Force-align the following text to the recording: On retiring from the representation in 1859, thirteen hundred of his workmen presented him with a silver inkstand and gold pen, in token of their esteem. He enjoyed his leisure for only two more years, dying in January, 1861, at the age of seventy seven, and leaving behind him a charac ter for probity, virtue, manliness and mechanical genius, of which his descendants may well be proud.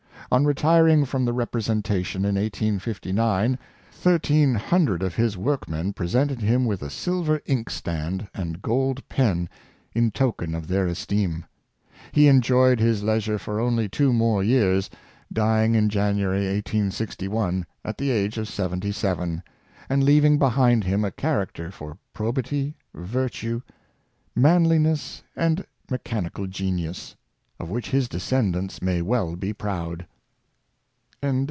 On 0.33 0.45
retiring 0.45 1.03
from 1.03 1.25
the 1.25 1.33
representation 1.33 2.23
in 2.23 2.35
1859, 2.35 3.59
thirteen 3.91 4.55
hundred 4.55 5.03
of 5.03 5.13
his 5.13 5.35
workmen 5.37 5.91
presented 5.91 6.39
him 6.39 6.63
with 6.63 6.81
a 6.81 6.89
silver 6.89 7.41
inkstand 7.47 8.29
and 8.33 8.61
gold 8.61 9.05
pen, 9.09 9.49
in 9.93 10.09
token 10.09 10.55
of 10.55 10.69
their 10.69 10.87
esteem. 10.87 11.43
He 12.13 12.29
enjoyed 12.29 12.79
his 12.79 13.03
leisure 13.03 13.37
for 13.37 13.59
only 13.59 13.89
two 13.89 14.13
more 14.13 14.41
years, 14.41 14.89
dying 15.33 15.75
in 15.75 15.89
January, 15.89 16.43
1861, 16.45 17.65
at 17.83 17.97
the 17.97 18.09
age 18.09 18.37
of 18.37 18.47
seventy 18.47 18.93
seven, 18.93 19.43
and 19.89 20.01
leaving 20.01 20.39
behind 20.39 20.85
him 20.85 21.03
a 21.03 21.11
charac 21.11 21.51
ter 21.51 21.71
for 21.71 21.97
probity, 22.13 22.77
virtue, 22.93 23.61
manliness 24.33 25.23
and 25.35 25.65
mechanical 25.89 26.47
genius, 26.47 27.17
of 27.59 27.69
which 27.69 27.89
his 27.89 28.07
descendants 28.07 28.81
may 28.81 29.01
well 29.01 29.35
be 29.35 29.51
proud. 29.51 30.07